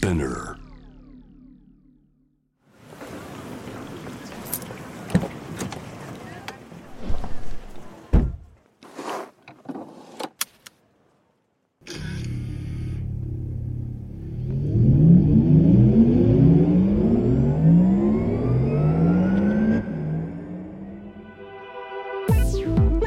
[0.00, 0.56] Spinner.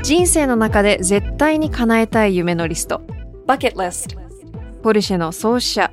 [0.03, 3.01] 人生の中で絶対に叶えたい夢のリスト
[3.47, 4.15] Bucket List
[4.83, 5.92] ポルシェの創始者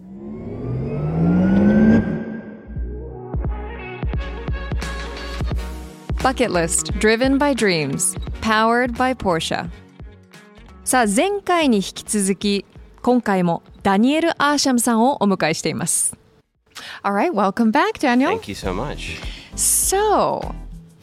[6.22, 9.68] Bucket List Driven by Dreams Powered by Porsche
[10.84, 12.64] さあ前回に引き続き
[13.02, 16.16] 今回もダニエル・アーシャムさんをお迎えしています
[17.02, 19.20] Alright, welcome back Daniel Thank you so much.
[19.56, 20.54] So,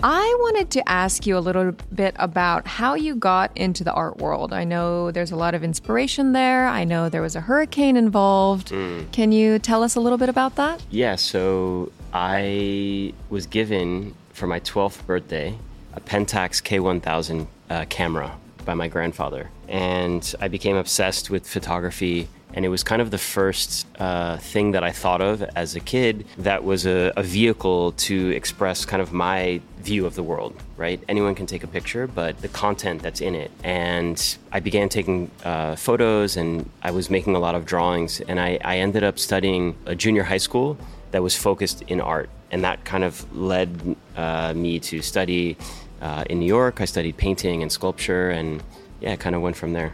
[0.04, 4.18] I wanted to ask you a little bit about how you got into the art
[4.18, 4.52] world.
[4.52, 6.68] I know there's a lot of inspiration there.
[6.68, 8.74] I know there was a hurricane involved.
[9.14, 10.84] Can you tell us a little bit about that?
[10.92, 15.59] Yeah, so I was given for my 12th birthday
[15.95, 19.51] a Pentax K1000 uh, camera by my grandfather.
[19.67, 22.29] And I became obsessed with photography.
[22.55, 25.81] And it was kind of the first uh, thing that I thought of as a
[25.81, 30.55] kid that was a, a vehicle to express kind of my view of the world,
[30.77, 31.03] right?
[31.09, 33.51] Anyone can take a picture, but the content that's in it.
[33.65, 34.19] And
[34.53, 38.21] I began taking uh, photos and I was making a lot of drawings.
[38.21, 40.79] And I, I ended up studying a junior high school
[41.11, 45.58] that was focused in art And that kind of led uh, me to study
[46.02, 46.82] uh, in New York.
[46.82, 48.62] I studied painting and sculpture, and
[49.02, 49.92] yeah, it kind of went from there.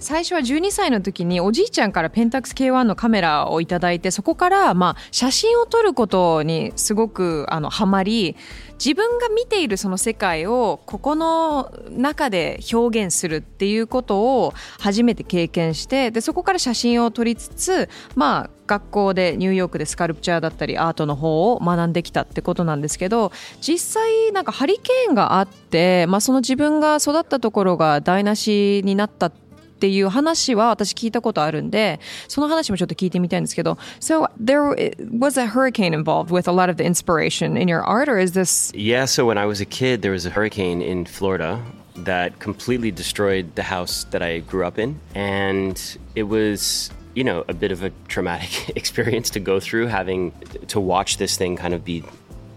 [0.00, 8.36] 最初は12歳の時におじいちゃんからペンタックス K1 のカメラをいただいてそこからまあ写真を撮ることにすごくあのハマり
[8.83, 23.31] 自分が見ているその世界をここの中で表現するっていうことを初めて経験してでそこから写真を撮りつつまあ学校でニューヨークでスカルプチャーだったりアートの方を学んできたってことなんですけど
[23.61, 29.48] 実際なんかハリケーンがあって、まあ、その自分が育ったところが台無しになったって
[29.88, 34.74] いう話は私聞いたことあるんでその話もちょっと聞いてみたいんですけど So there
[35.10, 38.32] was a hurricane involved with a lot of the inspiration in your art or is
[38.32, 41.60] this Yeah, so when I was a kid, there was a hurricane in Florida
[41.96, 45.00] that completely destroyed the house that I grew up in.
[45.14, 45.80] And
[46.14, 50.32] it was, you know, a bit of a traumatic experience to go through, having
[50.68, 52.04] to watch this thing kind of be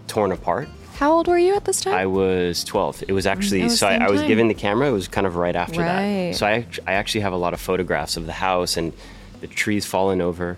[0.06, 0.68] torn apart.
[1.03, 1.95] how old were you at this time?
[1.95, 3.03] I was 12.
[3.09, 5.35] It was actually, was so I, I was given the camera, it was kind of
[5.35, 6.31] right after Right.
[6.31, 6.35] that.
[6.37, 8.93] So I, I actually have a lot of photographs of the house and
[9.41, 10.57] the trees falling over.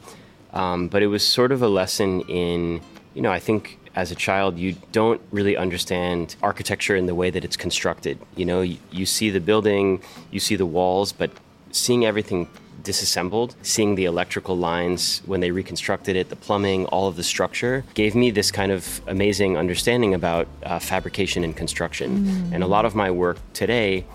[0.54, 2.82] Um, but it was sort of a lesson in,
[3.16, 7.32] you know, I think as a child, you don't really understand architecture in the way
[7.32, 8.20] that it's constructed.
[8.36, 11.32] You know, you, you see the building, you see the walls, but
[11.72, 12.48] seeing everything
[12.86, 17.84] disassembled, seeing the electrical lines when they reconstructed it, the plumbing, all of the structure,
[17.94, 22.10] gave me this kind of amazing understanding about uh, fabrication and construction.
[22.54, 24.06] And a lot of my work today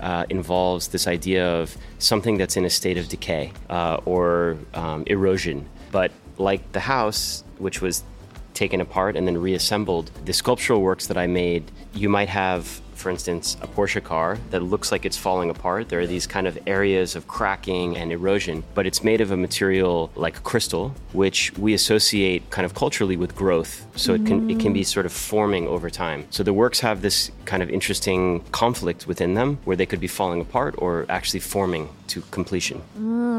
[0.00, 5.04] uh, involves this idea of something that's in a state of decay uh, or um,
[5.06, 5.68] erosion.
[5.92, 8.02] But like the house, which was
[8.54, 13.09] taken apart and then reassembled, the sculptural works that I made, you might have, for
[13.09, 15.87] instance, a Porsche car that looks like it's falling apart.
[15.87, 19.37] There are these kind of areas of cracking and erosion, but it's made of a
[19.37, 23.85] material like crystal, which we associate kind of culturally with growth.
[23.95, 26.25] So it can it can be sort of forming over time.
[26.29, 30.07] So the works have this kind of interesting conflict within them where they could be
[30.07, 32.81] falling apart or actually forming to completion.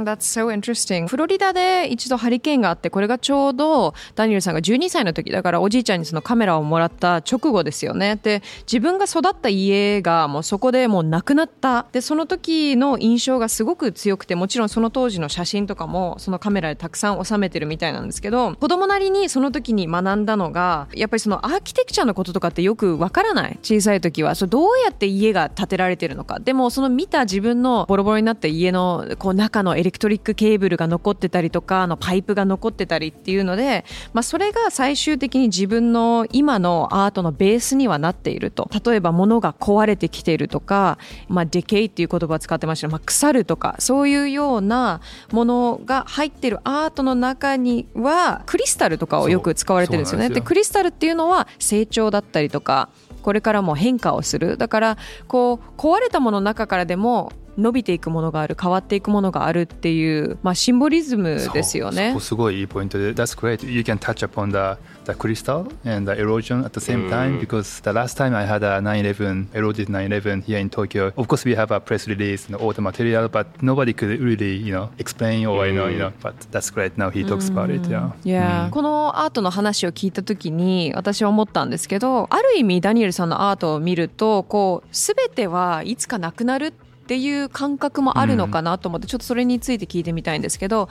[0.05, 1.07] That's so interesting.
[1.09, 8.19] フロリダで一度ハリケーンがあって、これがちょうどダニエルさんが12歳の時、だからおじいちゃんにそのカメラをもらった直後ですよね。
[8.23, 11.86] で、自分が育った た家がもうそこでもうなくなった。
[11.92, 23.60] で、その時の印象がすごく強くて、もちろんその当時の写真とかもそのカメラでたくさん収めてるみたいなんですけど、子供なりにその時に学んだのが、やっぱりそのアーキテクチャのこととかってよくわからない。
[23.62, 24.36] 小さい時は。
[24.36, 26.40] そうどうやって家が建てられてるのか。
[26.40, 38.70] でもその見た自分のボロボロになった家のこう中のエレクトリックケーブルが残ってたりとか、のパイプが残ってたりっていうので、まあそれが最終的に自分の今のアートのベースにはなっていると。
[38.86, 40.98] 例えば物のが壊れてきているとか、
[41.28, 42.88] まあ、デケイっていう言葉を使ってました。
[42.88, 45.02] まあ、腐るとかそういうような
[45.32, 50.30] ものが入ってるアートの中にはクリスタルとかをよく使われてるんですよね。
[50.30, 52.90] でクリスタルっていうのは成長だったりとか
[53.22, 54.58] これからも変化をする。
[54.58, 54.98] だから
[55.28, 62.16] こう壊れたものの中からでも伸びていくものがある変わっていくものがあるっていう、まあ、シンボリズムですよね。
[62.20, 63.66] すごいいいポイントで That's great.
[63.66, 67.82] You can touch upon the, the crystal and the erosion at the same time because
[67.82, 71.56] the last time I had a 911 eroded 911 here in Tokyo of course we
[71.56, 75.46] have a press release and all the material but nobody could really you know explain
[75.46, 78.70] or you know, you know but that's great now he talks about it yeah, yeah.
[78.72, 90.89] このアートの話を聞いた時に私は思ったんですけどある意味ダニエルさんのアートを見るとこう全てはいつかなくなるってっていう感覚もあるのかなと思って、ちょっとそれについて聞いてみたいんですけど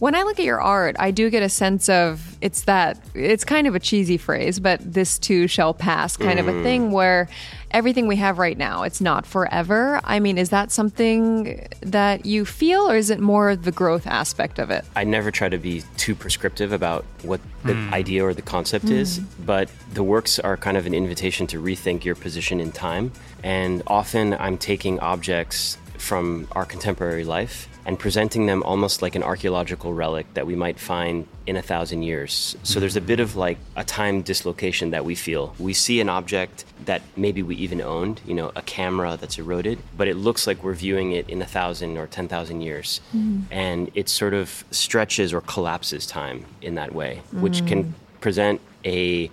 [0.00, 3.44] when I look at your art, I do get a sense of it's that it's
[3.44, 6.40] kind of a cheesy phrase, but this too shall pass kind mm.
[6.40, 7.28] of a thing where
[7.73, 9.99] everything we have right now, it's not forever.
[10.03, 14.59] I mean, is that something that you feel, or is it more the growth aspect
[14.59, 14.85] of it?
[14.95, 17.93] I never try to be too prescriptive about what the mm.
[17.93, 18.91] idea or the concept mm.
[18.91, 23.11] is, but the works are kind of an invitation to rethink your position in time.
[23.43, 29.23] And often I'm taking objects from our contemporary life and presenting them almost like an
[29.23, 32.55] archaeological relic that we might find in a thousand years.
[32.63, 35.55] So there's a bit of like a time dislocation that we feel.
[35.57, 39.79] We see an object that maybe we even owned, you know, a camera that's eroded,
[39.97, 43.01] but it looks like we're viewing it in a thousand or 10,000 years.
[43.15, 43.43] Mm.
[43.51, 47.67] And it sort of stretches or collapses time in that way, which mm.
[47.67, 49.29] can present a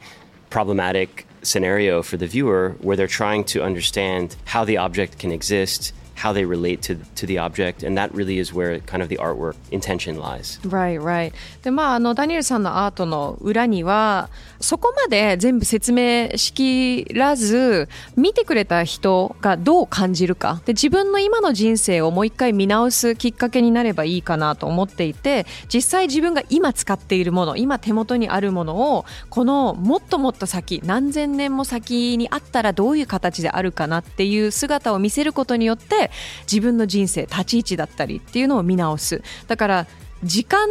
[0.51, 5.93] problematic scenario for the viewer where they're trying to understand how the object can exist
[6.19, 9.17] how they relate to, to the object, and that really is where kind of the
[9.17, 10.59] artwork intention lies.
[10.63, 11.33] Right, right.
[11.63, 14.29] で、まあ、あの、ダニエルさんのアートの裏には、
[14.61, 20.61] そこまで全部説明しきらず、見てくれた人がどう感じるか。
[20.67, 36.08] で、自分の今の人生をもう一回見直すきっかけになればいいかなと思っていて、実際自分が今使っているもの、今手元にあるものを、このもっともっと先、何千年も先にあったらどういう形であるかなっていう姿を見せることによって、
[36.51, 39.23] 自分の人生立ち位置だったりっていうのを見直す。
[39.47, 39.87] だから
[40.25, 40.67] 時間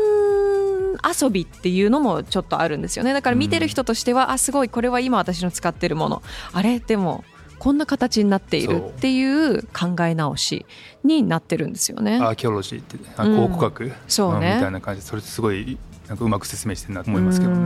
[1.21, 3.13] 遊びっていうのもちょっとあるんですよね。
[3.13, 6.21] だから見てる人としては、うん、あすごいこれは今私の使ってるもの。
[6.51, 6.79] あれ？
[6.79, 7.23] でも
[7.59, 10.65] こんな形になっているっていう考え直し
[11.03, 12.17] になってるんですよね。
[12.17, 15.01] アーキオロジーって考古学、うん、そうね、みたいな感じ。
[15.01, 17.57] それすごいなんかうまく説明してるなと思いますけどね。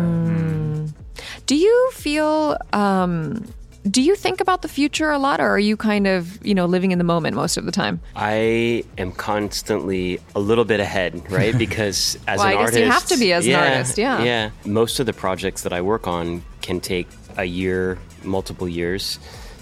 [1.46, 3.44] Do you feel、um,
[3.90, 6.66] do you think about the future a lot or are you kind of you know
[6.66, 8.00] living in the moment most of the time?
[8.16, 11.58] I am constantly a little bit ahead right?
[11.62, 13.98] Because as well, an I guess artist you have to be as yeah, an artist
[13.98, 14.24] yeah.
[14.24, 14.50] Yeah.
[14.66, 17.08] Most of the projects that i work on can take
[17.38, 19.20] a year multiple years.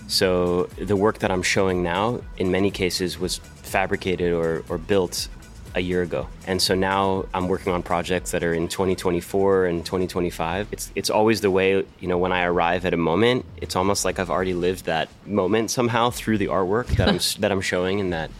[0.08, 5.30] So the work that i'm showing now in many cases was fabricated or, or built
[5.75, 6.29] a year ago.
[6.47, 10.69] And so now I'm working on projects that are in 2024 and 2025.
[10.71, 14.05] It's it's always the way, you know, when I arrive at a moment, it's almost
[14.05, 17.99] like I've already lived that moment somehow through the artwork that I'm that I'm showing
[17.99, 18.31] in that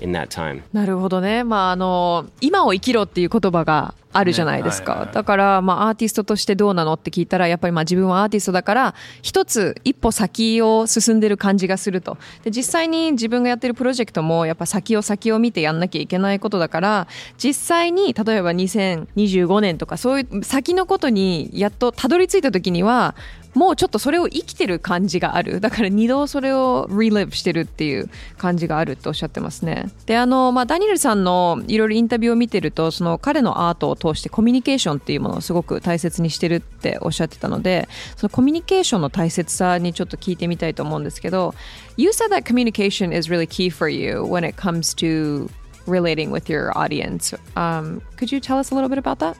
[0.00, 0.62] in that time.
[0.72, 1.44] なるほどね。
[1.44, 4.93] まああの今を生きろっていう言葉が あるじゃないですか。
[4.93, 12.17] ねはいはい、だから、まあ、アーティストとしてどうなのって聞いたら、やっぱりまあ自分はアーティストだから、一つ一歩先を進んでる感じがすると。
[12.43, 17.07] で、実際に自分がやってるプロジェクトも、やっぱ先を先を見てやんなきゃいけないことだから、
[17.37, 23.15] 実際に、例えば2025年とか、そういう先のことにやっとたどり着いた時には、
[23.53, 41.54] もうちょっとそれを生きてる感じがあるだから二度それを relive してるっていう感じがあるとおっしゃってますねであの、まあ、ダニエルさんのいろいろインタビューを見てるとその彼のアートを通してコミュニケーションっていうものをすごく大切にしてるっておっしゃってたのでそのコミュニケーションの大切さにちょっと聞いてみたいと思うんですけど
[41.96, 45.48] You said that communication is really key for you when it comes to
[45.86, 49.36] relating with your audience um, could you tell us a little bit about that?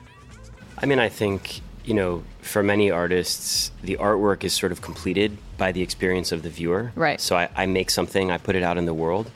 [0.77, 5.37] I mean I think you know, for many artists, the artwork is sort of completed
[5.57, 6.91] by the experience of the viewer.
[6.95, 7.21] Right.
[7.21, 9.29] So I, I make something, I put it out in the world,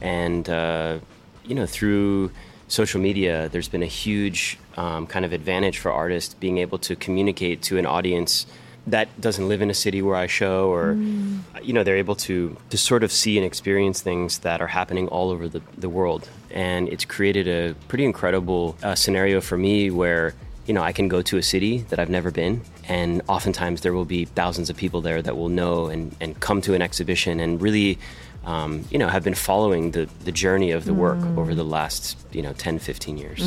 [0.00, 0.98] and uh,
[1.44, 2.30] you know, through
[2.73, 6.95] social media, there's been a huge um, kind of advantage for artists being able to
[6.95, 8.47] communicate to an audience
[8.87, 11.39] that doesn't live in a city where I show, or mm.
[11.61, 15.07] you know, they're able to to sort of see and experience things that are happening
[15.07, 19.89] all over the, the world, and it's created a pretty incredible uh, scenario for me
[19.89, 20.33] where
[20.66, 23.94] you know, I can go to a city that I've never been, and oftentimes there
[23.94, 27.40] will be thousands of people there that will know and, and come to an exhibition
[27.40, 27.98] and really,
[28.44, 32.18] um, you know, have been following the, the journey of the work over the last,
[32.32, 33.42] you know, 10, 15 years.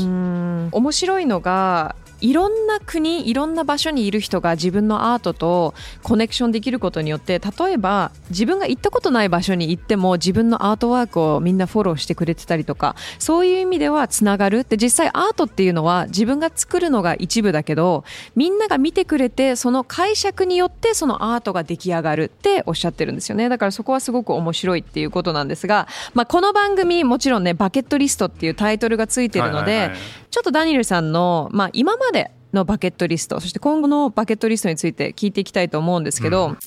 [0.71, 14.64] 面白いのが いろんな国いろんな場所にいる人が自分のアートとコネクションできることによって例えば自分が行ったことない場所に行っても自分のアートワークをみんなフォローしてくれてたりとかそういう意味ではつながる。
[14.64, 18.04] で実際アートっていうのは自分が作るのが一部だけど
[18.34, 23.48] みんなが見てくれてその解釈によってそのアートが出来上がるっておっしゃってるんですよね。
[23.48, 29.90] だからそこはすごく面白いっていうことなんですが、まあ、この番組もちろんねバケットリストっていうタイトルがついてるので、
[30.30, 32.05] ちょっとダニエルさんの、まあ、今ま
[32.53, 36.57] のバケットリストそして今後のバケットリストについて聞いていきたいと思うんですけど、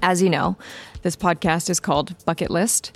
[0.00, 0.56] As you know,
[1.02, 2.92] this podcast is called Bucket List.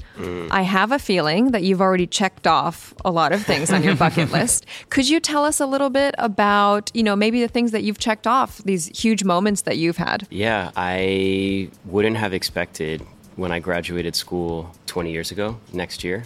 [0.51, 3.97] I have a feeling that you've already checked off a lot of things on your
[3.97, 4.67] bucket list.
[4.91, 7.99] Could you tell us a little bit about, you know, maybe the things that you've
[7.99, 10.27] checked off, these huge moments that you've had?
[10.31, 13.03] Yeah, I wouldn't have expected
[13.36, 16.24] when I graduated school 20 years ago, next year,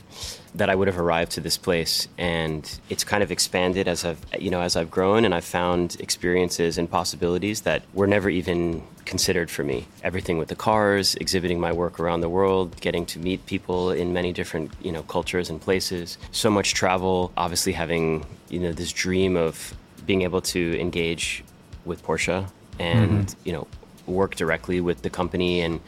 [0.53, 2.07] that I would have arrived to this place.
[2.17, 5.97] And it's kind of expanded as I've, you know, as I've grown and I've found
[5.99, 9.87] experiences and possibilities that were never even considered for me.
[10.03, 14.13] Everything with the cars, exhibiting my work around the world, getting to meet people in
[14.13, 16.17] many different, you know, cultures and places.
[16.31, 19.73] So much travel, obviously having, you know, this dream of
[20.05, 21.43] being able to engage
[21.85, 22.47] with Porsche
[22.77, 23.39] and, mm-hmm.
[23.45, 23.67] you know,
[24.05, 25.79] work directly with the company and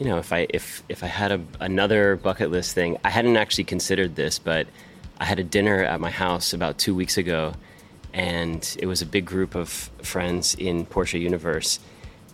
[0.00, 3.36] you know, if I if if I had a, another bucket list thing, I hadn't
[3.36, 4.66] actually considered this, but
[5.18, 7.52] I had a dinner at my house about two weeks ago,
[8.14, 9.68] and it was a big group of
[10.02, 11.80] friends in Porsche Universe,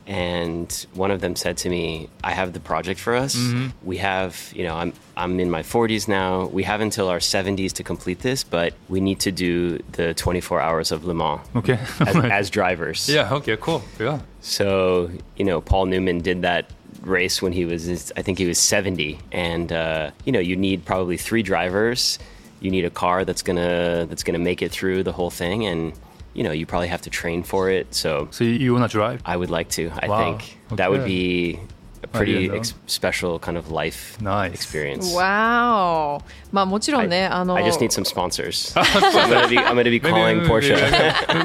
[0.06, 3.36] and one of them said to me, "I have the project for us.
[3.82, 6.46] We have, you know, I'm I'm in my 40s now.
[6.46, 10.60] We have until our 70s to complete this, but we need to do the 24
[10.60, 11.78] hours of Le Mans Okay.
[12.00, 13.32] as, as drivers." yeah.
[13.34, 13.56] Okay.
[13.56, 13.82] Cool.
[13.98, 14.20] Yeah.
[14.40, 16.70] So, you know, Paul Newman did that
[17.02, 19.18] race when he was, I think he was 70.
[19.32, 22.18] And, uh, you know, you need probably three drivers.
[22.60, 25.66] You need a car that's to, that's going to make it through the whole thing.
[25.66, 25.92] And,
[26.35, 27.87] you know, you probably have to train for it.
[27.91, 29.21] So So you, you wanna drive?
[29.25, 30.17] I would like to, I Wow.
[30.19, 31.07] think that would Okay.
[31.55, 31.59] be
[32.03, 32.55] a pretty know.
[32.55, 34.53] ex- special kind of life Nice.
[34.53, 35.13] experience.
[35.13, 36.21] Wow!
[36.51, 38.73] まあもちろん I, ね、あの I just need some sponsors.
[38.73, 40.75] so I'm going to be, I'm going to be calling Maybe- Porsche.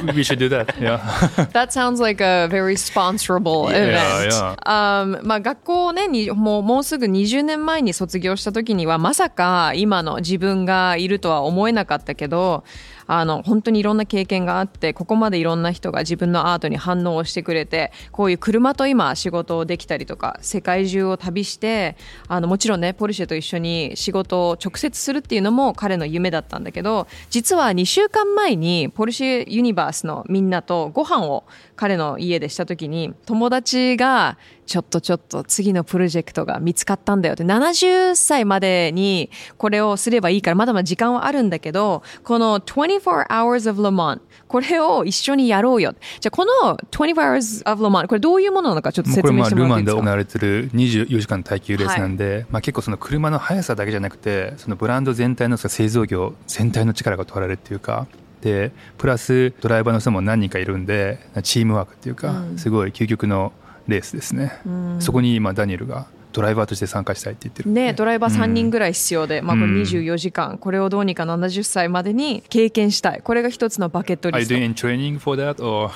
[0.04, 0.74] maybe- we should do that.
[0.80, 0.98] Yeah.
[1.52, 4.32] That sounds like a very sponsorable Yeah, event.
[4.32, 4.54] yeah.
[4.64, 12.64] Um, まあ学校をねにもうもうすぐ20年前に卒業した時にはまさか今の自分がいるとは思えなかったけど
[13.13, 21.97] あの本当にいろんな経験があってここまでいろんな人が自分のアートに反応をしてくれてこういう車と今仕事をできたりとか世界中を旅して
[22.29, 31.43] あのもちろんねポルシェと一緒に仕事を直接するっていうのも彼の夢だったんだけど実は2週間前にポルシェユニバースのみんなとご飯を
[31.75, 34.37] 彼の家でした時に友達が
[34.71, 37.43] ちょっとちょっと次のプロジェクトが見つかったんだよって。
[37.43, 45.93] 70歳までにこれをすればいいからまだまだ時間はあるんだけどこの24 hours of Le Mans これを一緒にやろうよ。
[46.21, 58.07] じゃあこの24 hours of Le Mans これどういうものなのかちょっとこれまあ説明してもルマンでらっていいですか行われてる24時間耐久レースなんで、まあ、結構その車の速さだけじゃなくてそのブランド全体の製造業全体の力が問われるっていうか
[58.41, 63.53] でプラスドライバーの人も何人かいるんでチームワークっていうか、すごい究極の
[63.87, 64.51] レースですね、
[64.99, 73.21] そこに今ダニエルがドライバーとして参加したいって言ってるんでね、ドライバー3人ぐらい必要で、まあこれうん24時間、これをどうにか70歳までに経験したい。
[73.23, 74.55] これが一つのバケット Are リ you スト。
[74.55, 75.91] doing any training for that or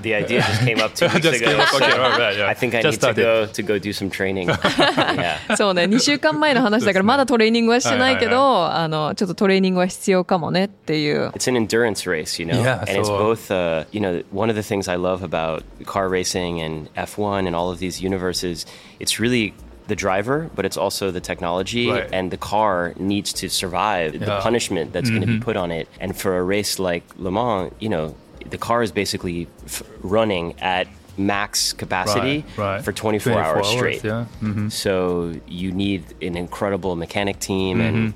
[0.00, 1.50] The idea just came up two weeks Just ago.
[1.74, 2.46] okay, right, right, yeah.
[2.48, 3.22] I think I Just need to started.
[3.24, 4.46] go to go do some training.
[4.48, 5.56] yeah.
[5.56, 11.30] そうね、2週間前の話だからまだトレーニングはしてないけはいど、あの、ちょっとトレーニングは必要かもねっていう。
[11.30, 13.50] It's an endurance race, you know, Yeah, and it's both.
[13.52, 17.56] Uh, you know, one of the things I love about car racing and F1 and
[17.56, 18.66] all of these universes,
[19.00, 19.52] it's really
[19.90, 22.08] the driver, but it's also the technology, Right.
[22.18, 25.86] and the car needs to survive the punishment that's going to be put on it.
[26.02, 28.14] And for a race like Le Mans, you know,
[28.54, 29.82] the car is basically f-
[30.16, 30.86] running at
[31.18, 32.84] max capacity Right, right.
[32.84, 34.02] for 24, hours straight.
[34.04, 34.24] yeah.
[34.42, 34.70] Mhm.
[34.72, 38.14] So you need an incredible mechanic team, and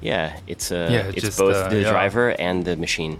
[0.00, 1.90] yeah, it's uh, Yeah, it's just, both uh, the yeah.
[1.90, 3.18] driver and the machine.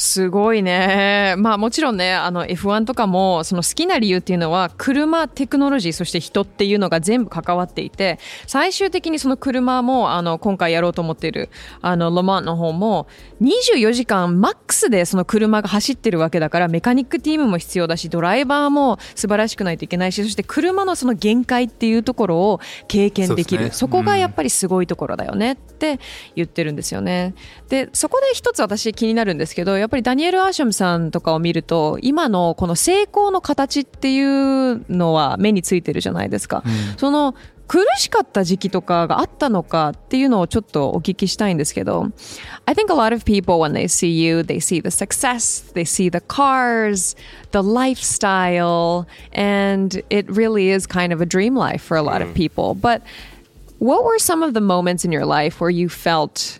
[0.00, 1.34] すごいね。
[1.36, 11.50] まあもちろんね、あの F1 とかもその好きな理由っていうのは車、テクノロジー、そして人っていうのが全部関わっていて、最終的にその車もあの今回やろうと思っている
[11.82, 13.08] あのロマンの方も
[13.42, 23.64] 24時間マックスでその車が走ってるわけだからメカニックチームも必要だし、ドライバーも素晴らしくないといけないし、そして車のその限界っていうところを経験できる。
[23.64, 26.00] そねそこがやっぱりすごいところだよねって
[26.36, 27.34] 言ってるんですよね。
[27.68, 36.62] で、そこで一つ私気になるんですけど、やっぱりダニエル・アーシャムさんとかを見ると、今のこの成功の形っていうのは目についてるじゃないですか。
[36.96, 37.34] その
[37.70, 42.08] 苦しかった時期とかがあったのかっていうのをちょっとお聞きしたいんですけど
[42.66, 45.84] I think a lot of people when they see you they see the success they
[45.84, 47.16] see the cars
[47.52, 52.34] the lifestyle and it really is kind of a dream life for a lot of
[52.34, 53.02] people but
[53.78, 56.59] what were some of the moments in your life where you felt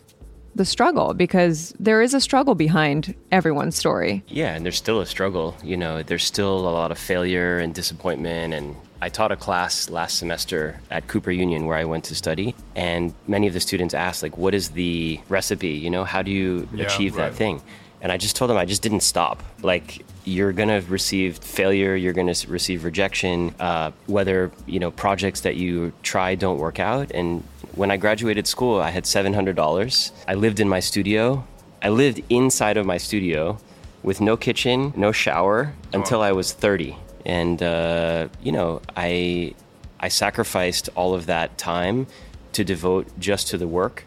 [0.55, 4.23] the struggle because there is a struggle behind everyone's story.
[4.29, 5.57] Yeah, and there's still a struggle.
[5.63, 8.55] You know, there's still a lot of failure and disappointment.
[8.55, 12.55] And I taught a class last semester at Cooper Union where I went to study,
[12.75, 15.69] and many of the students asked, like, what is the recipe?
[15.69, 17.31] You know, how do you Yeah, achieve right.
[17.31, 17.63] that thing?
[18.03, 19.43] And I just told them I just didn't stop.
[19.63, 25.57] Like you're gonna receive failure, you're gonna receive rejection, uh, whether you know projects that
[25.57, 27.11] you try don't work out.
[27.13, 30.13] And when I graduated school, I had seven hundred dollars.
[30.27, 31.45] I lived in my studio.
[31.83, 33.59] I lived inside of my studio
[34.03, 36.97] with no kitchen, no shower until I was thirty.
[37.25, 39.55] And uh, you know, I
[39.99, 42.07] I sacrificed all of that time
[42.53, 44.05] to devote just to the work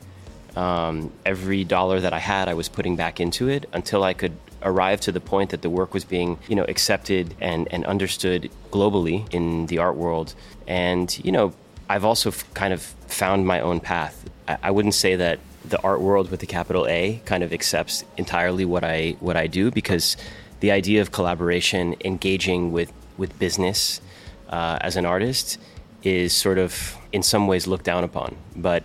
[0.56, 4.38] um, every dollar that I had, I was putting back into it until I could
[4.62, 8.50] arrive to the point that the work was being, you know, accepted and, and understood
[8.72, 10.36] globally in the art world.
[10.68, 11.54] And, you know,
[11.94, 14.28] I've also f- kind of found my own path.
[14.48, 18.04] I, I wouldn't say that the art world with the capital A kind of accepts
[18.18, 20.18] entirely what I what I do because
[20.60, 24.02] the idea of collaboration, engaging with with business
[24.50, 25.60] uh, as an artist,
[26.02, 28.38] is sort of in some ways looked down upon.
[28.56, 28.84] But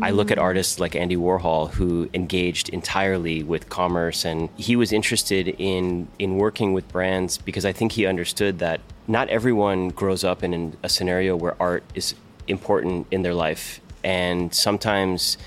[0.00, 4.92] I look at artists like Andy Warhol who engaged entirely with commerce and he was
[4.92, 10.24] interested in in working with brands because I think he understood that not everyone grows
[10.24, 12.14] up in an, a scenario where art is
[12.47, 15.37] important in their life and sometimes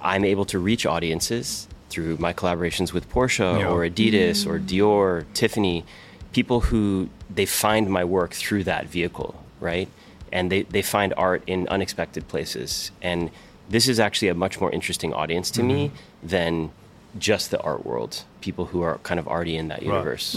[0.00, 3.68] I'm able to reach audiences through my collaborations with Porsche Yeah.
[3.68, 5.84] or Adidas or Dior, Tiffany,
[6.32, 9.88] people who they find my work through that vehicle, right?
[10.32, 12.90] And they, they find art in unexpected places.
[13.02, 13.30] And
[13.68, 15.90] this is actually a much more interesting audience to me
[16.22, 16.70] than
[17.18, 20.34] just the art world, people who are kind of already in that universe.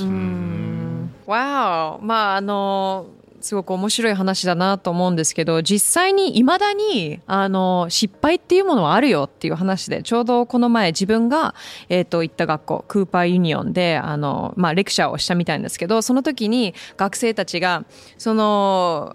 [1.25, 1.99] Wow!
[2.03, 3.07] まああの
[3.40, 11.54] すごく面白い話だなと思うんですけど実際にいまだにあの失敗っていうものはあるよっていう話でちょうどこの前自分が、
[11.88, 17.84] えー、と行った学校クーパーユニオンであの、まあ、レクチャーをしたみたいなんですけどその時に学生たちが
[18.18, 19.14] その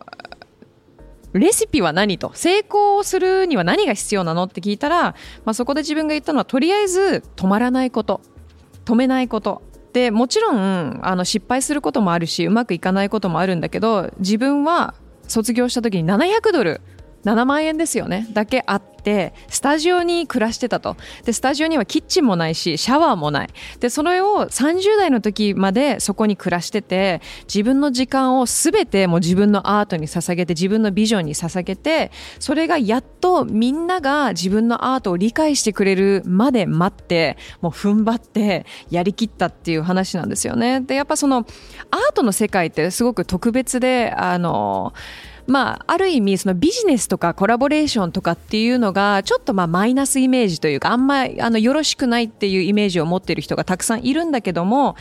[1.34, 8.21] レシピは何と成功するには何が必要なのって聞いたら、まあ、そこで自分が言ったのはとりあえず止まらないこと
[8.86, 9.62] 止めないこと。
[9.95, 14.93] でもちろんあの失敗することもあるしうまくいかないこともあるんだけど自分は
[15.25, 16.81] 卒業した時に700ドル
[17.23, 20.98] 7万円ですよねだけあってスタジオに暮らしてたと。
[21.24, 23.50] でスタジオにはキッチンもないしシャワーもない。
[23.80, 40.82] でそれを30代の時までそこに暮らしてて自分の時間を全てもう自分のアートに捧げて自分のビジョンに捧げてそれがやっとみんなが自分のアートを理解してくれるまで待ってもう踏ん張ってやりきったっていう話なんですよね。
[40.82, 41.46] でやっぱそのアー
[42.13, 44.94] トの世界ってすごく特別であの
[45.47, 54.95] まあ、ある意味そのビジネスとかコラボレーションとかっていうのがちょっとまあマイナスイメージというかあんまりあのよろしくないっていうイメージを持っている人がたくさんいるんだけども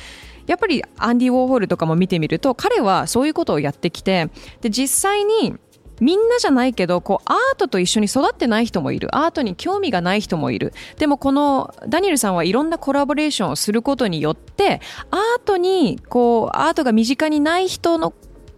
[0.47, 4.29] やっぱりアンディ・ウォーホルとかも見てみると彼はそういうことをやってきて
[4.61, 5.55] で実際に
[6.01, 9.15] みんなじゃないけどこうアートと一緒に育ってない人もいる。
[9.17, 10.73] アートに興味がない人もいる。
[10.99, 14.81] でもこのダニエルさんはいろんなコラボレーションをすることによって
[15.11, 18.13] アートにこうアートが身近にない人の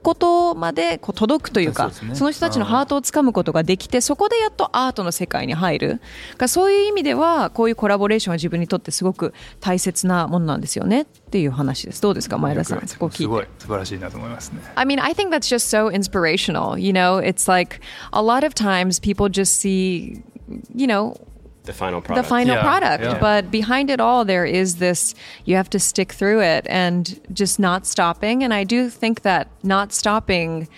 [0.06, 6.00] ことまでこう届くというかその人たちのハートをつかむことができてそこでやっとアートの世界に入る
[6.38, 14.60] がそういう意味ではこういうコラボレーションは自分にとってすごく大切なものなんですよねっていう話ですどうですか前田さんそこ聞いてすごい素晴らしいなと思いますね。
[14.76, 16.78] I mean, I think that's just so inspirational.
[16.78, 17.80] You know, it's like
[18.12, 20.22] a lot of times people just see,
[20.72, 21.16] you know,
[21.66, 22.24] The final product.
[22.24, 23.18] the final Yeah, product, yeah.
[23.18, 27.58] but behind it all, there is this you have to stick through it and just
[27.58, 28.42] not stopping.
[28.44, 30.68] And I do think that not stopping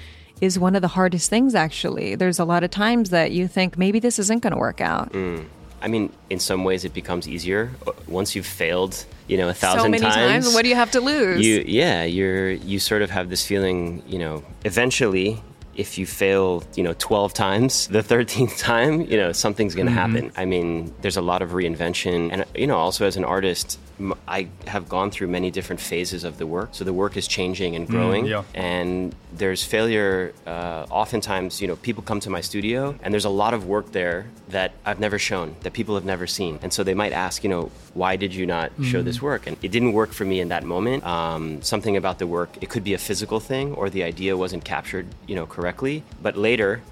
[0.40, 2.14] is one of the hardest things, actually.
[2.14, 5.12] There's a lot of times that you think maybe this isn't going to work out.
[5.12, 5.44] Mm.
[5.80, 7.70] I mean, in some ways, it becomes easier
[8.08, 10.52] once you've failed, you know, a thousand So many times.
[10.52, 11.44] What do you have to lose?
[11.46, 15.40] you yeah you're you sort of have this feeling you know eventually
[15.78, 19.92] if you fail you know 12 times the 13th time you know something's going to
[19.92, 20.14] mm-hmm.
[20.14, 20.32] happen.
[20.36, 22.30] I mean there's a lot of reinvention.
[22.32, 23.78] And you know also as an artist
[24.26, 26.68] i have gone through many different phases of the work.
[26.72, 28.26] So the work is changing and growing.
[28.26, 28.44] Yeah.
[28.54, 33.36] and there's failure uh, oftentimes you know people come to my studio and there's a
[33.44, 36.58] lot of work there that i've never shown that people have never seen.
[36.62, 39.46] And so they might ask you know why did you not show this work?
[39.46, 41.04] And it didn't work for me in that moment.
[41.04, 44.64] Um, something about the work it could be a physical thing or the idea wasn't
[44.64, 46.02] captured you know correctly.
[46.22, 46.82] But later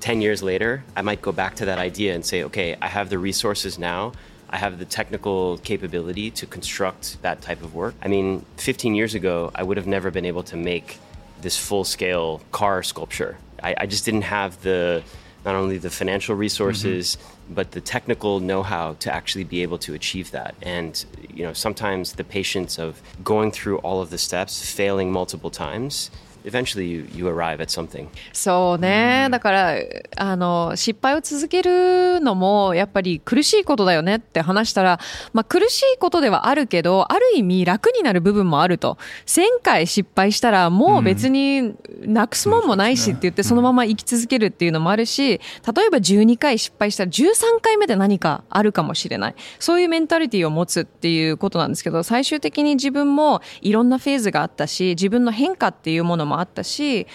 [0.00, 3.10] 10 years later, I might go back to that idea and say, okay, I have
[3.10, 4.12] the resources now.
[4.50, 7.94] I have the technical capability to construct that type of work.
[8.02, 10.98] I mean, 15 years ago, I would have never been able to make
[11.40, 13.38] this full scale car sculpture.
[13.62, 15.02] I, I just didn't have the
[15.44, 17.54] not only the financial resources mm-hmm.
[17.54, 22.12] but the technical know-how to actually be able to achieve that and you know sometimes
[22.14, 26.10] the patience of going through all of the steps failing multiple times
[26.44, 28.08] eventually you, you arrive at something.
[28.32, 29.74] そうね、だから
[30.16, 35.00] あの失敗を続けるのもやっぱり苦しいことだよねって話したら、
[35.32, 38.98] まあ、苦しいことではあるけどある意味楽になる部分もあると。
[39.26, 49.34] 1000回失敗したらもう別になくすもんもないしって言ってそのまま生き続けるっていうのもあるし例えば12回失敗したら13回目で何かあるかもしれない。
[49.58, 57.06] そういうメンタリティーを持つっていうことなんですけど最終的に自分もいろんなフェーズがあったし自分の変化っていうものももあったし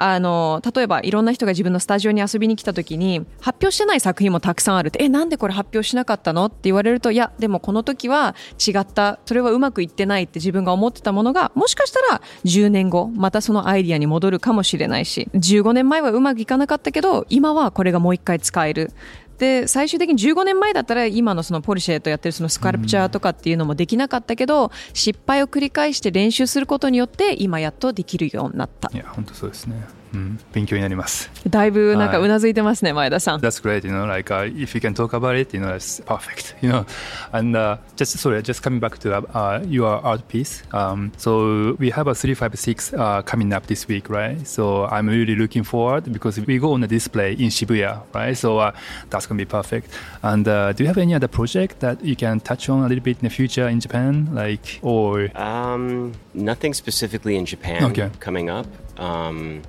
[0.00, 18.92] あの例えばいろんな人が自分のスタジオに遊びに来た時に発表してない作品もたくさんあるってえなんでこれ発表しなかったのって言われるといやでもこの時は違ったそれはうまくいってないって自分が思ってたものがもしかしたら10年後またそのアイディアに戻るかもしれないし15年前はうまくいかなかったけど今はこれがもう一回使える。
[19.38, 28.90] で最終的に15年前だったら今のそのポルシェとやってるそのスカルプチャーとかっていうのもできなかったけど、失敗を繰り返して練習することによって今やっとできるようになった。
[28.92, 29.86] いや本当そうですね。
[30.13, 31.31] うん、勉強になります。
[31.49, 33.39] だいぶなんかうなずいてますね、前田さん。
[33.39, 36.69] That's great, you know, like、uh, if you can talk about it, you know, it's perfect, you
[36.69, 36.85] know.
[37.31, 40.63] And、uh, just sorry, just coming back to uh, your art piece.
[40.71, 44.45] Um, so we have a 356 uh, coming up this week, right?
[44.47, 48.37] So I'm really looking forward because we go on a display in Shibuya, right?
[48.37, 48.71] So uh,
[49.09, 49.89] that's going to be perfect.
[50.21, 53.03] And uh, do you have any other project that you can touch on a little
[53.03, 55.35] bit in the future in Japan, like or?
[55.35, 58.11] Um, nothing specifically in Japan okay.
[58.19, 58.67] coming up.
[58.99, 59.63] Um,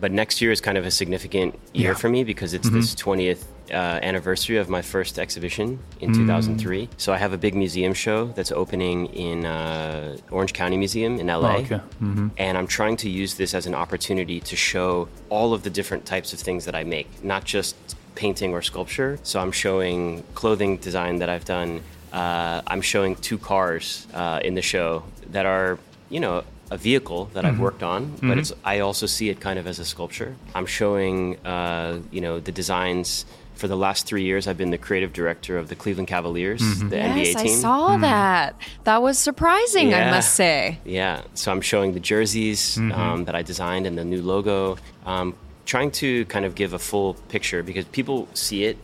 [0.00, 1.96] but next year is kind of a significant year yeah.
[1.96, 2.80] for me because it's mm-hmm.
[2.80, 6.16] this 20th uh, anniversary of my first exhibition in mm.
[6.16, 6.88] 2003.
[6.96, 11.26] So I have a big museum show that's opening in uh, Orange County Museum in
[11.26, 11.34] LA.
[11.34, 11.74] Oh, okay.
[11.74, 12.28] mm-hmm.
[12.36, 16.06] And I'm trying to use this as an opportunity to show all of the different
[16.06, 17.76] types of things that I make, not just
[18.14, 19.18] painting or sculpture.
[19.22, 21.82] So I'm showing clothing design that I've done.
[22.12, 25.78] Uh, I'm showing two cars uh, in the show that are,
[26.08, 27.54] you know, a vehicle that mm-hmm.
[27.54, 28.38] I've worked on, but mm-hmm.
[28.38, 30.36] it's I also see it kind of as a sculpture.
[30.54, 33.26] I'm showing, uh, you know, the designs.
[33.54, 36.90] For the last three years, I've been the creative director of the Cleveland Cavaliers, mm-hmm.
[36.90, 37.58] the yes, NBA team.
[37.58, 38.02] I saw mm-hmm.
[38.02, 38.54] that.
[38.84, 40.08] That was surprising, yeah.
[40.08, 40.78] I must say.
[40.84, 41.22] Yeah.
[41.32, 42.92] So I'm showing the jerseys mm-hmm.
[42.92, 44.76] um, that I designed and the new logo.
[45.06, 48.76] Um, trying to kind of give a full picture because people see it,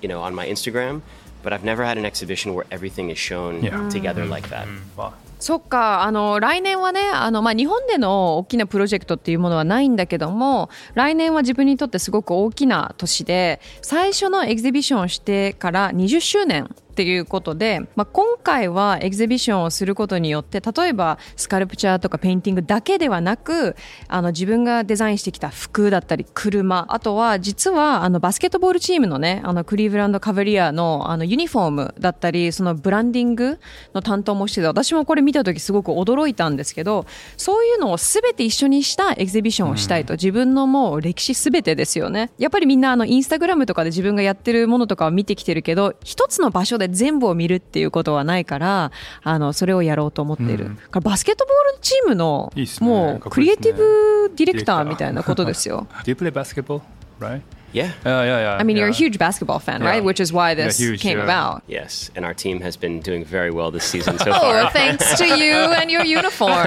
[0.00, 1.02] you know, on my Instagram,
[1.46, 3.88] but I've never had an exhibition where everything is shown yeah.
[3.88, 4.66] together like that.
[4.66, 5.00] Mm-hmm.
[5.00, 5.12] Wow.
[5.38, 23.76] そっかあの来年はねあの、まあ、日本での大きなプロジェクトっていうものはないんだけども来年は自分にとってすごく大きな年で最初のエキシビションをしてから20周年っていうことで、まあ、今回はエキシビションをすることによって例えばスカルプチャーとかペインティングだけではなく
[24.08, 33.60] あの自分がデザインしてきた服だったり車あとは実はあのバスケットボールチームのねあのクリーブランドカバリアのあのユニフォームだったりそのブランディング
[33.94, 37.06] の担当もしてて私もこれ見た時すごく驚いたんですけど
[37.36, 42.30] そういうのを全て一緒にしたエキシビションをしたいと、自分のもう歴史全てですよね。
[42.38, 55.86] やっぱりみんなあのインスタグラムとかで自分がやってるものとかを見てきてるけど一つの場所で全部を見るっていうことはないからあのそれをやろうと思っている、うん、バスケットボールチームのもうクリエイティブディレクターみたいなことですよ。
[56.04, 56.80] Do you play basketball?
[57.18, 57.42] Right?
[57.72, 57.92] Yeah.
[58.04, 58.56] Uh, yeah, yeah.
[58.58, 58.84] I mean, yeah.
[58.84, 60.02] you're a huge basketball fan, right?
[60.02, 61.24] Which is why this huge, came yeah.
[61.24, 61.62] about.
[61.66, 64.60] Yes, and our team has been doing very well this season so far.
[64.62, 66.64] oh, thanks to you and your uniform.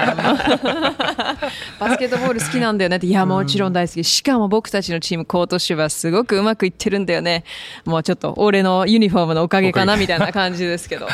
[1.80, 3.06] バスケットボール好きなんだよねって。
[3.06, 4.04] いや、もちろん大好き。
[4.04, 7.44] しかも僕たちのチーム、今年はすごくうまくいってるんだよね。
[7.84, 11.08] もうちょっと俺のユニフォームのおかげかなみたいな感じですけど。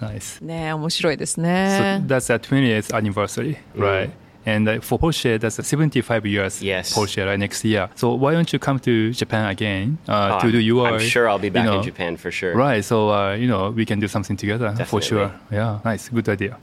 [0.00, 0.44] nice.
[0.44, 2.02] ね面白いですね。
[2.06, 4.10] So that's the 20th anniversary, right?
[4.44, 6.94] And uh, for Porsche, that's 75 years yes.
[6.94, 7.88] Porsche right, next year.
[7.94, 10.86] So why don't you come to Japan again uh, oh, to do your?
[10.86, 12.54] I'm sure I'll be back you know, in Japan for sure.
[12.54, 12.84] Right.
[12.84, 14.86] So uh, you know we can do something together Definitely.
[14.86, 15.32] for sure.
[15.50, 15.80] Yeah.
[15.84, 16.08] Nice.
[16.08, 16.58] Good idea.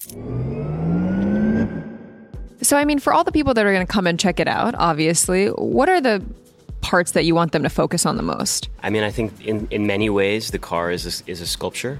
[2.61, 4.47] So I mean, for all the people that are going to come and check it
[4.47, 6.23] out, obviously, what are the
[6.81, 8.69] parts that you want them to focus on the most?
[8.83, 11.99] I mean, I think in, in many ways the car is a, is a sculpture.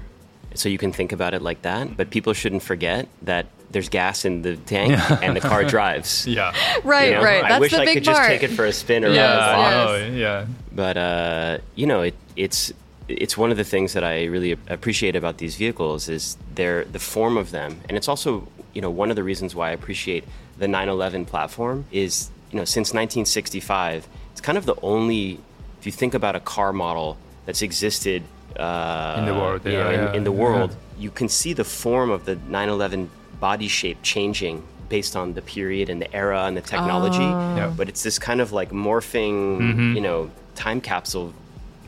[0.54, 1.96] So you can think about it like that.
[1.96, 6.26] But people shouldn't forget that there's gas in the tank and the car drives.
[6.26, 6.54] yeah.
[6.84, 7.22] Right, you know?
[7.22, 7.42] right.
[7.42, 8.16] That's I wish the I big could part.
[8.16, 9.88] just take it for a spin or yeah, yes.
[9.88, 10.46] Oh, yeah.
[10.72, 12.72] But uh, you know, it, it's
[13.08, 16.98] it's one of the things that I really appreciate about these vehicles is their the
[16.98, 20.24] form of them, and it's also you know one of the reasons why I appreciate
[20.58, 25.40] the 911 platform is you know since 1965 it's kind of the only
[25.78, 28.22] if you think about a car model that's existed
[28.58, 30.38] uh, In the world, you know, yeah, in, yeah, in the yeah.
[30.42, 35.41] world, you can see the form of the 911 body shape changing based on the
[35.41, 37.23] period and the era and the technology.
[37.23, 37.73] Yeah.
[37.75, 41.33] But it's this kind of like morphing, you know, time capsule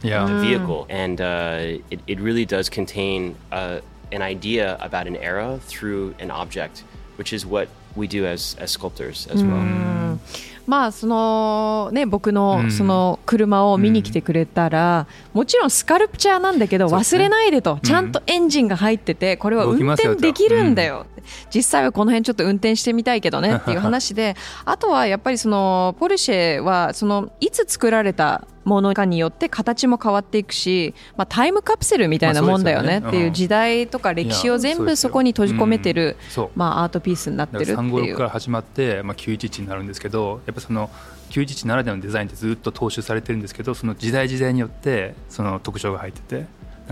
[0.04, 0.28] Yeah.
[0.28, 3.80] the vehicle, and uh, it, it really does contain uh,
[4.12, 6.84] an idea about an era through an object,
[7.18, 10.20] which is what we do as as sculptors as well.
[10.68, 21.08] まあそのね僕のその車を見に来てくれたら、もちろんスカルプチャーなんだけどそうですね忘れないでと、ちゃんとエンジンが入っててこれは運動きますよと転できるんだよ、
[21.55, 36.17] 実際はこの辺ちょっと運転してみたいけどねっていう話であとはやっぱりそのポルシェはそのいつ作られたものかによって形も変わっていくし、まあ、タイムカプセルみたいなもんだよねっていう時代とか歴史を全部そこに閉じ込めてる、
[36.55, 40.91] まあ、アートピースになってるってだから356いうから始まって、まあ、911になるんですけどやっぱその
[41.31, 46.47] 911ならではのデザインってずっと踏襲されてるんですけどその時代時代によってその特徴が入ってて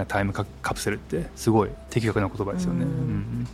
[0.06, 2.84] タイムカカプセルってすごい的確な言葉ですよね。
[2.84, 3.46] うん、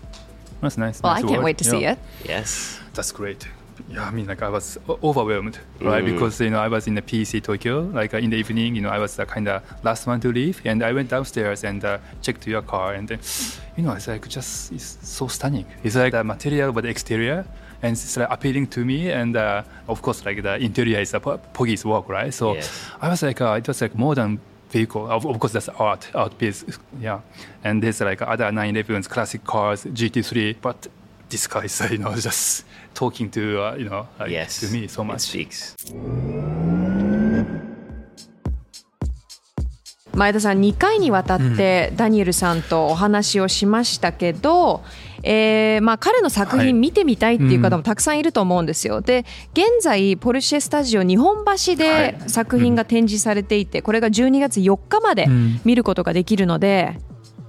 [0.61, 1.03] That's nice.
[1.03, 1.45] Well, I can't word.
[1.45, 1.99] wait to see it.
[2.25, 2.79] Yes.
[2.95, 3.47] That's great.
[3.91, 6.03] Yeah, I mean, like I was overwhelmed, right?
[6.03, 6.15] Mm.
[6.15, 8.81] Because you know I was in the PC Tokyo, like uh, in the evening, you
[8.81, 11.85] know, I was the kind of last one to leave, and I went downstairs and
[11.85, 13.21] uh, checked your car, and then,
[13.77, 15.67] you know, it's like just it's so stunning.
[15.85, 17.45] It's like the material, but the exterior,
[17.83, 21.21] and it's like appealing to me, and uh, of course, like the interior is a
[21.21, 22.33] po- Poggy's work, right?
[22.33, 22.71] So Yes.
[23.03, 25.09] I was like, uh, it was like more than vehicle.
[25.11, 26.65] Of, of course, that's art, art piece,
[27.01, 27.21] yeah.
[27.65, 30.89] And there's like other 911s, classic cars, GT3, but
[31.29, 34.61] this car is, uh, you know, just talking to, uh, you know, like, Yes.
[34.61, 35.21] to me so It much.
[35.21, 35.75] speaks.
[40.15, 44.83] 前田さん2回にわたってダニエルさんとお話をしましたけど、
[45.29, 46.67] えーまあ、彼の作はい。
[46.67, 49.01] 品見てみたいっていう方もたくさんいると思うんですよ。
[49.01, 52.31] で現在ポルシェスタジオ日本橋はでい。
[52.31, 55.61] 作品が展示されていてこれが12月4日までうん。
[55.65, 56.99] 見ることができるので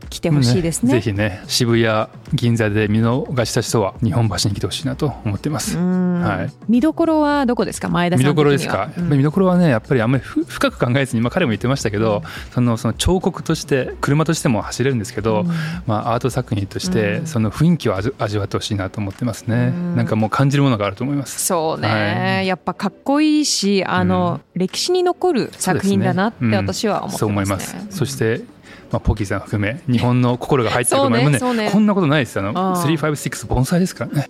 [0.10, 0.92] 来てほしいですね。
[0.92, 5.78] ぜひね、渋谷、銀座で見逃した人は日本橋に来てほしいなと思ってます。
[5.78, 6.54] はい。
[6.68, 7.90] 見どころはどこですか？
[7.90, 15.46] 前田さん見どころですか、やっぱり見どころはねやっぱりあんまりふ深く考えずに、まあ、彼も言ってましたけど、そのその彫刻として車としても走れるんですけど、
[15.86, 21.46] まあ、アート作品としてその雰囲気を味味わってほしいなと思ってますね、なんかもう感じるものがあると思います。
[21.46, 21.96] そうね、は
[22.44, 27.18] やっぱかっこいいしあの、歴史に残る作品だなって私は思ってますね。
[27.20, 28.42] そう思います、そして
[28.92, 31.70] まあ、ポキさん含め日本の心が入ってるもうねそうね。
[31.72, 32.48] こんなことないですよ。
[32.48, 34.30] あのあー356盆栽ですからね。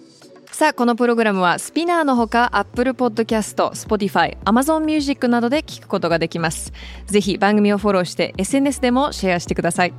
[0.51, 6.73] さあこのプログラムはスピナーのほか Apple Podcast、Spotify、Amazon Music などで聞くことができます。
[7.05, 9.93] ぜひ番組をフォローして SNS でもシェアしてください。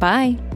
[0.00, 0.53] バイ